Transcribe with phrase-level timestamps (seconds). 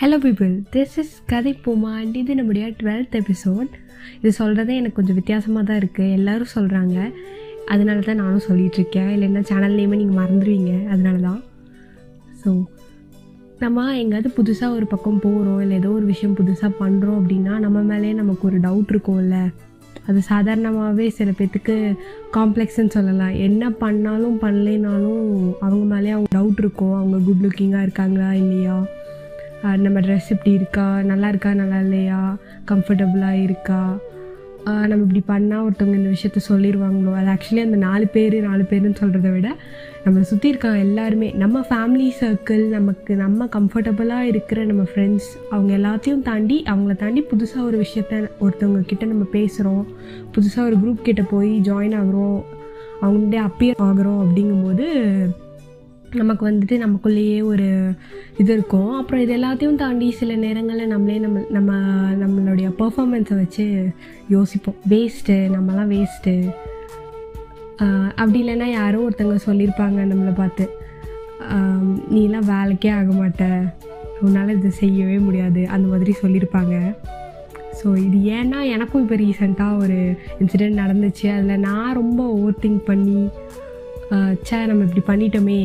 [0.00, 3.70] Hello people this is கதை போமா and இது நம்முடைய டுவெல்த் எபிசோட்
[4.20, 6.96] இது சொல்கிறதே எனக்கு கொஞ்சம் வித்தியாசமாக தான் இருக்குது எல்லோரும் சொல்கிறாங்க
[7.66, 11.40] அதனால தான் நானும் சொல்லிகிட்ருக்கேன் இல்லைன்னா சேனல் நேமே நீங்கள் மறந்துடுவீங்க அதனால தான்.
[12.42, 12.50] ஸோ
[13.58, 18.12] நம்ம எங்கேயாவது புதுசாக ஒரு பக்கம் போகிறோம் இல்லை ஏதோ ஒரு விஷயம் புதுசாக பண்ணுறோம் அப்படின்னா நம்ம மேலே
[18.12, 19.38] நமக்கு ஒரு டவுட் இருக்கும்ல.
[20.06, 21.76] அது சாதாரணமாகவே சில பேர்த்துக்கு
[22.36, 23.34] காம்ப்ளெக்ஸ்ன்னு சொல்லலாம்.
[23.48, 25.24] என்ன பண்ணாலும் பண்ணலைனாலும்
[25.60, 26.94] அவங்க மேலேயே அவங்க டவுட் இருக்கும்.
[26.94, 28.76] அவங்க குட் லுக்கிங்காக இருக்காங்களா இல்லையா?
[29.62, 31.02] நம்ம ட்ரெஸ் இப்படி இருக்கா?
[31.02, 31.54] நல்லா இருக்கா?
[31.54, 32.36] நல்லா இல்லையா?
[32.70, 33.96] கம்ஃபர்டபுளாக இருக்கா?
[34.64, 39.32] நம்ம இப்படி பண்ணால் ஒருத்தவங்க இந்த விஷயத்த சொல்லிடுவாங்களோ அது ஆக்சுவலி அந்த நாலு பேர் நாலு பேருன்னு சொல்கிறத
[39.32, 39.56] விட
[40.04, 46.22] நம்மளை சுற்றி இருக்காங்க எல்லாருமே நம்ம ஃபேமிலி சர்க்கிள் நமக்கு நம்ம கம்ஃபர்டபுளாக இருக்கிற நம்ம ஃப்ரெண்ட்ஸ் அவங்க எல்லாத்தையும்
[46.22, 49.84] தாண்டி அவங்கள தாண்டி புதுசாக ஒரு விஷயத்த ஒருத்தவங்க கிட்ட நம்ம பேசுகிறோம்
[50.34, 52.42] புதுசாக ஒரு குரூப் கிட்டே போய் ஜாயின் ஆகுறோம்.
[53.02, 54.86] அவங்கள்டே அப்பியர் ஆகிறோம் அப்படிங்கும்போது
[56.20, 57.68] நமக்கு வந்துட்டு நமக்குள்ளேயே ஒரு
[58.42, 58.92] இது இருக்கும்.
[59.00, 61.72] அப்புறம் இது எல்லாத்தையும் தாண்டி சில நேரங்களில் நம்மளே நம்ம நம்ம
[62.22, 63.66] நம்மளுடைய பர்ஃபாமன்ஸை வச்சு
[64.34, 64.78] யோசிப்போம்.
[64.92, 66.34] வேஸ்ட்டு நம்மலாம் வேஸ்ட்டு
[68.20, 70.64] அப்படி இல்லைன்னா யாரோ ஒருத்தவங்க சொல்லியிருப்பாங்க நம்மளை பார்த்து.
[72.14, 73.44] நீலாம் வேலைக்கே ஆக மாட்ட.
[74.24, 75.62] உன்னால் இதை செய்யவே முடியாது.
[75.74, 76.76] அந்த மாதிரி சொல்லியிருப்பாங்க.
[77.78, 79.98] ஸோ இது ஏன்னா எனக்கும் இப்போ ரீசெண்டாக ஒரு
[80.42, 81.26] இன்சிடெண்ட் நடந்துச்சு.
[81.36, 83.20] அதில் நான் ரொம்ப ஓவர் திங்க் பண்ணி
[84.10, 85.60] சே ச்சே நம்ம இப்படி பண்ணிட்டோமே.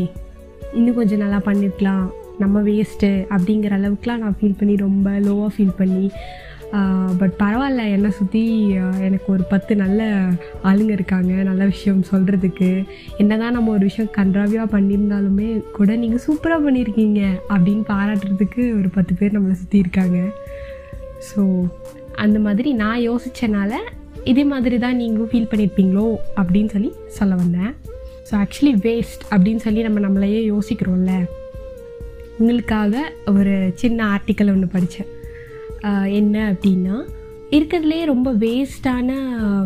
[0.78, 2.06] இன்னும் கொஞ்சம் நல்லா பண்ணியிருக்கலாம்
[2.44, 6.06] நம்ம வேஸ்ட்டு அப்படிங்கிற அளவுக்குலாம் நான் ஃபீல் பண்ணி ரொம்ப லோவாக ஃபீல் பண்ணி
[7.20, 7.82] பட் பரவாயில்ல.
[7.96, 8.42] என்னை சுற்றி
[9.08, 10.02] எனக்கு ஒரு பத்து நல்ல
[10.70, 11.32] ஆளுங்க இருக்காங்க.
[11.50, 12.70] நல்ல விஷயம் சொல்கிறதுக்கு
[13.22, 17.22] என்ன தான் நம்ம ஒரு விஷயம் கன்றாவியாக பண்ணியிருந்தாலுமே கூட நீங்கள் சூப்பராக பண்ணியிருக்கீங்க
[17.54, 20.20] அப்படின்னு பாராட்டுறதுக்கு ஒரு பத்து பேர் நம்மளை சுற்றி இருக்காங்க.
[21.30, 21.44] ஸோ
[22.26, 23.74] அந்த மாதிரி நான் யோசித்தனால
[24.32, 26.08] இதே மாதிரி தான் நீங்களும் ஃபீல் பண்ணியிருப்பீங்களோ
[26.42, 27.72] அப்படின்னு சொல்லி சொல்ல வந்தேன்.
[28.32, 31.14] ஸோ ஆக்சுவலி வேஸ்ட் அப்படின்னு சொல்லி நம்ம நம்மளையே யோசிக்கிறோம்ல.
[32.40, 33.02] உங்களுக்காக
[33.38, 35.10] ஒரு சின்ன ஆர்டிக்கல் ஒன்று படித்தேன்
[36.20, 36.96] என்ன அப்படின்னா
[37.56, 39.10] இருக்கிறதுலே ரொம்ப வேஸ்ட்டான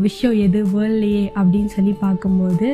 [0.05, 0.59] விஷயம் எது?
[0.73, 2.67] வேர்ல்ட்லேயே அப்படின்னு சொல்லி பார்க்கும்போது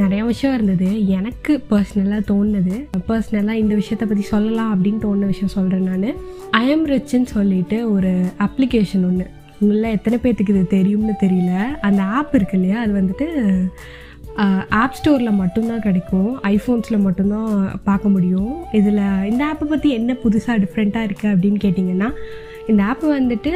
[0.00, 0.88] நிறையா விஷயம் இருந்தது.
[1.18, 2.76] எனக்கு பர்சனலாக தோணுது.
[3.08, 6.18] பர்சனலாக இந்த விஷயத்தை பற்றி சொல்லலாம் அப்படின்னு தோணுன விஷயம் சொல்கிறேன் நான்.
[6.62, 8.12] ஐஎம் ரிச்சுன்னு சொல்லிட்டு ஒரு
[8.46, 9.26] அப்ளிகேஷன் ஒன்று
[9.60, 11.52] உங்களில் எத்தனை பேர்த்துக்கு இது தெரியும்னு தெரியல.
[11.88, 12.78] அந்த ஆப் இருக்கு இல்லையா?
[12.80, 13.28] அது வந்துட்டு
[14.80, 16.42] ஆப் ஸ்டோரில் மட்டும்தான் கிடைக்கும்.
[16.42, 18.52] ஐஃபோன்ஸில் மட்டும்தான் பார்க்க முடியும்.
[18.72, 22.10] இதில் இந்த ஆப்பை பற்றி என்ன புதுசாக டிஃப்ரெண்ட்டாக இருக்குது அப்படின்னு கேட்டிங்கன்னா
[22.70, 23.50] இந்த ஆப்பை வந்துட்டு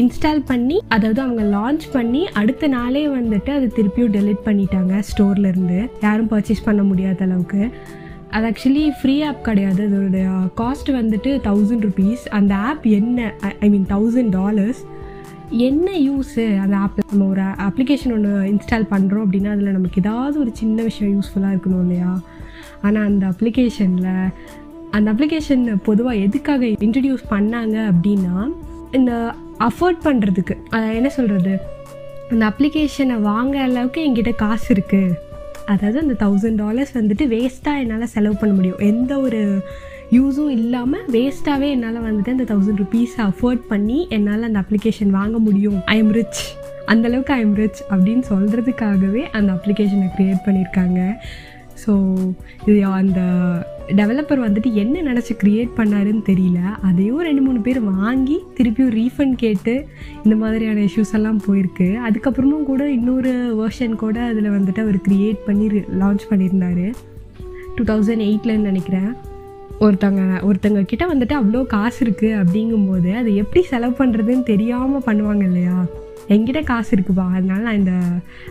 [0.00, 6.30] இன்ஸ்டால் பண்ணி அதாவது அவங்க லான்ச் பண்ணி அடுத்த நாளே வந்துட்டு அது திருப்பியும் டெலிட் பண்ணிட்டாங்க ஸ்டோர்லேருந்து யாரும்
[6.30, 7.70] பர்ச்சேஸ் பண்ண முடியாத அளவுக்கு.
[8.30, 9.82] அது ஆக்சுவலி ஃப்ரீ ஆப் கிடையாது.
[9.88, 10.26] அதோடைய
[10.60, 14.82] காஸ்ட் வந்துட்டு தௌசண்ட் ருபீஸ் அந்த ஆப் என்ன ஐ மீன் தௌசண்ட் டாலர்ஸ்
[15.50, 20.50] என்ன யூஸு அந்த ஆப் நம்ம ஒரு அப்ளிகேஷன் ஒன்று இன்ஸ்டால் பண்ணுறோம் அப்படின்னா அதில் நமக்கு ஏதாவது ஒரு
[20.52, 22.20] சின்ன விஷயம் யூஸ்ஃபுல்லாக இருக்கணும் இல்லையா?
[22.82, 24.28] ஆனால் அந்த அப்ளிகேஷனில்
[24.90, 28.50] அந்த அப்ளிகேஷன் பொதுவாக எதுக்காக இன்ட்ரடியூஸ் பண்ணாங்க அப்படின்னா
[28.92, 30.56] இந்த அஃபோர்ட் பண்ணுறதுக்கு
[30.94, 31.58] என்ன சொல்கிறது
[32.30, 35.14] அந்த அப்ளிகேஷனை வாங்குற அளவுக்கு என்கிட்ட காசு இருக்குது
[35.66, 38.78] அதாவது அந்த தௌசண்ட் டாலர்ஸ் வந்துட்டு வேஸ்ட்டாக என்னால் செலவு பண்ண முடியும்.
[38.78, 39.62] எந்த ஒரு
[40.16, 45.76] யூஸும் இல்லாமல் வேஸ்ட்டாகவே என்னால் வந்துட்டு அந்த தௌசண்ட் ருபீஸை அஃபோர்ட் பண்ணி என்னால் அந்த அப்ளிகேஷன் வாங்க முடியும்.
[45.94, 46.40] ஐ எம் ரிச்
[46.92, 51.00] அந்தளவுக்கு ஐ எம் ரிச் அப்படின்னு சொல்கிறதுக்காகவே அந்த அப்ளிகேஷனை க்ரியேட் பண்ணியிருக்காங்க
[51.82, 51.92] ஸோ
[52.68, 53.20] இது அந்த
[54.00, 56.60] டெவலப்பர் வந்துட்டு என்ன நினச்சி க்ரியேட் பண்ணாருன்னு தெரியல.
[56.88, 59.74] அதையும் ரெண்டு மூணு பேர் வாங்கி திருப்பியும் ரீஃபண்ட் கேட்டு
[60.24, 61.88] இந்த மாதிரியான இஷ்யூஸ் எல்லாம் போயிருக்கு.
[62.08, 63.32] அதுக்கப்புறமும் கூட இன்னொரு
[63.62, 65.68] வேர்ஷன் கூட அதில் வந்துட்டு அவர் க்ரியேட் பண்ணி
[66.02, 66.88] லான்ச் பண்ணியிருந்தாரு
[67.76, 69.10] டூ தௌசண்ட் எயிட்லன்னு நினைக்கிறேன்.
[69.80, 75.76] ஒருத்தங்க ஒருத்தங்க கிட்ட வந்துட்டு அவ்வளோ காசு இருக்குது அப்படிங்கும்போது அதை எப்படி செலவு பண்ணுறதுன்னு தெரியாமல் பண்ணுவாங்க இல்லையா?
[76.28, 77.94] என்கிட்ட காசு இருக்குப்பா அதனால நான் இந்த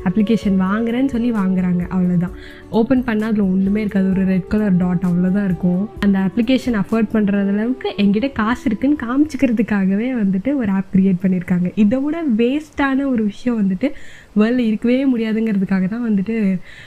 [0.06, 2.36] அப்ளிகேஷன் வாங்குறேன்னு சொல்லி வாங்குறாங்க அவ்வளோதான்
[2.72, 5.84] ஓப்பன் பண்ணால் அதில் ஒன்றுமே இருக்காது ஒரு ரெட் கலர் டாட் அவ்வளோதான் இருக்கும்.
[6.00, 12.00] அந்த அப்ளிகேஷன் அஃபோர்ட் பண்ணுறது அளவுக்கு என்கிட்ட காசு இருக்குன்னு காமிச்சிக்கிறதுக்காகவே வந்துட்டு ஒரு ஆப் க்ரியேட் பண்ணியிருக்காங்க இதை
[12.00, 13.90] விட வேஸ்ட்டான ஒரு விஷயம் வந்துட்டு
[14.36, 16.36] வேர்ல்டில் இருக்கவே முடியாதுங்கிறதுக்காக தான் வந்துட்டு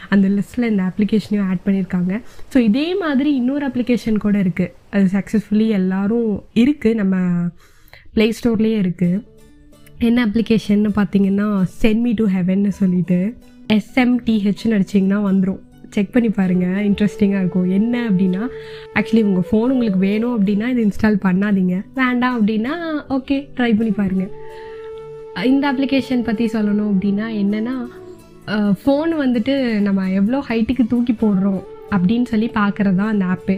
[0.09, 2.12] அந்த லிஸ்ட்டில் இந்த அப்ளிகேஷனையும் ஆட் பண்ணியிருக்காங்க
[2.55, 7.16] ஸோ இதே மாதிரி இன்னொரு அப்ளிகேஷன் கூட இருக்குது அது சக்ஸஸ்ஃபுல்லி எல்லோரும் இருக்குது நம்ம
[8.15, 9.19] ப்ளே ஸ்டோர்லேயே இருக்குது
[10.07, 11.47] என்ன அப்ளிகேஷன்னு பார்த்தீங்கன்னா
[11.81, 13.19] சென்ட் மீ டு ஹெவன்னு சொல்லிட்டு
[13.75, 15.59] எஸ்எம்டிஹெச்னு அடிச்சிங்கன்னா வந்துடும்
[15.95, 17.67] செக் பண்ணி பாருங்கள் இன்ட்ரெஸ்டிங்காக இருக்கும்.
[17.79, 18.43] என்ன அப்படின்னா
[18.99, 21.77] ஆக்சுவலி உங்கள் ஃபோன் உங்களுக்கு வேணும் அப்படின்னா இது இன்ஸ்டால் பண்ணாதீங்க.
[21.95, 22.75] வேண்டாம் அப்படின்னா
[23.17, 24.33] ஓகே ட்ரை பண்ணி பாருங்கள்
[25.53, 27.75] இந்த அப்ளிகேஷன் பற்றி சொல்லணும் அப்படின்னா என்னென்னா
[28.83, 29.57] ஃபோன் வந்துட்டு
[29.89, 31.61] நம்ம எவ்வளோ ஹைட்டுக்கு தூக்கி போடுறோம்
[31.95, 33.57] அப்படின்னு சொல்லி பார்க்குறது தான் அந்த ஆப்பே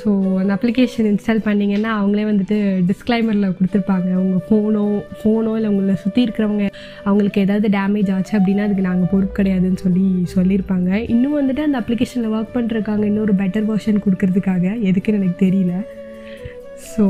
[0.00, 0.10] ஸோ
[0.40, 2.56] அந்த அப்ளிகேஷன் இன்ஸ்டால் பண்ணிங்கன்னா அவங்களே வந்துட்டு
[2.90, 4.10] டிஸ்க்ளைமரில் கொடுத்துருப்பாங்க.
[4.22, 4.84] உங்கள் ஃபோனோ
[5.20, 6.66] ஃபோனோ இல்லை உங்களை சுற்றி இருக்கிறவங்க
[7.08, 10.90] அவங்களுக்கு ஏதாவது டேமேஜ் ஆச்சு அப்படின்னா அதுக்கு நாங்கள் பொறுப்பு கிடையாதுன்னு சொல்லி சொல்லியிருப்பாங்க.
[11.14, 15.74] இன்னும் வந்துட்டு அந்த அப்ளிகேஷனில் ஒர்க் பண்ணுறக்காங்க இன்னொரு பெட்டர் வெர்ஷன் கொடுக்கறதுக்காக எதுக்குன்னு எனக்கு தெரியல.
[16.92, 17.04] ஸோ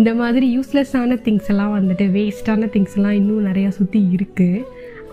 [0.00, 4.64] இந்த மாதிரி யூஸ்லெஸ்ஸான திங்ஸ் எல்லாம் வந்துட்டு வேஸ்ட்டான திங்ஸ் எல்லாம் இன்னும் நிறையா சுற்றி இருக்குது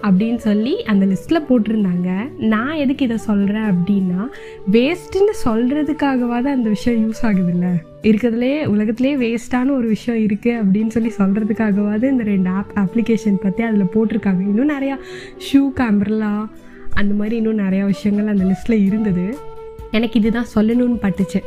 [0.04, 2.38] அப்படின்னு சொல்லி அந்த லிஸ்ட்டில் போட்டிருந்தாங்க.
[2.38, 4.28] நான் எதுக்கு இதை சொல்கிறேன் அப்படின்னா
[4.72, 7.74] வேஸ்ட்டுன்னு சொல்கிறதுக்காகவாது அந்த விஷயம் யூஸ் ஆகுதுல்ல.
[8.02, 13.92] இருக்கிறதுலே உலகத்துலேயே வேஸ்ட்டான ஒரு விஷயம் இருக்குது அப்படின்னு சொல்லி சொல்கிறதுக்காகவாது இந்த ரெண்டு ஆப் அப்ளிகேஷன் பற்றி அதில்
[13.94, 14.40] போட்டிருக்காங்க.
[14.40, 14.98] இன்னும் நிறையா
[15.38, 16.50] ஷூ கேமரா
[16.94, 19.38] அந்த மாதிரி இன்னும் நிறையா விஷயங்கள் அந்த லிஸ்ட்டில் இருந்தது.
[19.92, 21.40] எனக்கு இதுதான் சொல்லணும்னு பட்டுச்சு.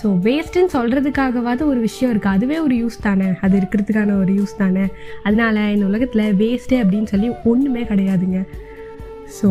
[0.00, 3.28] ஸோ வேஸ்ட்டுன்னு சொல்கிறதுக்காகவாது ஒரு விஷயம் இருக்குது அதுவே ஒரு யூஸ் தானே.
[3.40, 4.84] அது இருக்கிறதுக்கான ஒரு யூஸ் தானே.
[5.22, 8.40] அதனால இந்த உலகத்தில் வேஸ்ட்டு அப்படின்னு சொல்லி ஒன்றுமே கிடையாதுங்க.
[9.38, 9.48] ஸோ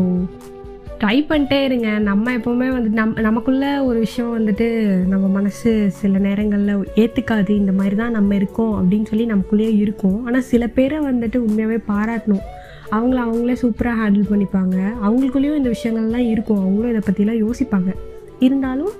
[1.01, 1.89] ட்ரை பண்ணிட்டே இருங்க.
[2.09, 4.67] நம்ம எப்போவுமே வந்து நம் நமக்குள்ளே ஒரு விஷயம் வந்துட்டு
[5.11, 10.25] நம்ம மனசு சில நேரங்களில் ஏற்றுக்காது இந்த மாதிரி தான் நம்ம இருக்கோம் அப்படின்னு சொல்லி நமக்குள்ளேயே இருக்கும்.
[10.25, 12.45] ஆனால் சில பேரை வந்துட்டு உண்மையாகவே பாராட்டணும்.
[12.91, 14.77] அவங்கள அவங்களே சூப்பராக ஹேண்டில் பண்ணிப்பாங்க.
[15.05, 16.63] அவங்களுக்குள்ளேயும் இந்த விஷயங்கள்லாம் இருக்கும்.
[16.65, 17.91] அவங்களும் இதை பற்றிலாம் யோசிப்பாங்க.
[18.39, 18.94] இருந்தாலும்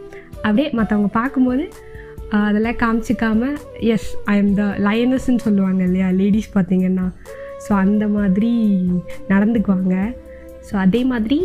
[0.48, 1.66] அப்படியே மற்றவங்க பார்க்கும்போது
[2.48, 3.50] அதெல்லாம் காமிச்சிக்காம
[3.94, 7.06] எஸ் ஐ எம் த லயனஸ்ன்னு சொல்லுவாங்க இல்லையா லேடிஸ் பார்த்தீங்கன்னா.
[7.66, 8.52] ஸோ அந்த மாதிரி
[9.32, 9.96] நடந்துக்குவாங்க.
[10.68, 11.40] ஸோ அதே மாதிரி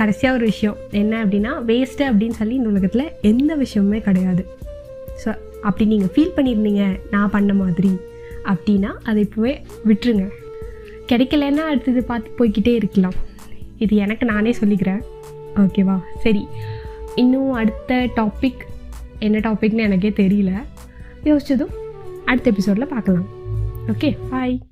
[0.00, 0.78] கடைசியாக ஒரு விஷயம்.
[1.00, 4.44] என்ன அப்படின்னா வேஸ்ட்டு அப்படின்னு சொல்லி இந்த உலகத்தில் எந்த விஷயமுமே கிடையாது.
[5.22, 5.28] ஸோ
[5.68, 6.84] அப்படி நீங்கள் ஃபீல் பண்ணியிருந்தீங்க
[7.14, 7.92] நான் பண்ண மாதிரி
[8.52, 9.52] அப்படின்னா அதை இப்போவே
[9.90, 10.24] விட்டுருங்க.
[11.10, 13.16] கிடைக்கலன்னா அடுத்தது பார்த்து போய்க்கிட்டே இருக்கலாம்.
[13.84, 15.02] இது எனக்கு நானே சொல்லிக்கிறேன்.
[15.62, 16.42] ஓகேவா சரி.
[17.14, 18.60] இன்னும் அடுத்த டாபிக்
[19.18, 20.62] என்ன டாபிக்னு எனக்கே தெரியல.
[21.24, 21.74] யோசிச்சதும்
[22.24, 23.26] அடுத்த எபிசோடில் பார்க்கலாம்.
[23.86, 24.66] Okay bye